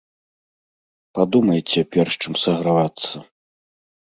[1.19, 3.15] Падумайце, перш чым сагравацца.